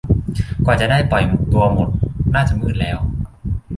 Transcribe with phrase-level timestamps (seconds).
[0.65, 1.23] กว่าจะได้ปล่อย
[1.53, 1.89] ตัวหมด
[2.33, 2.97] น่าจะมืดแล้ว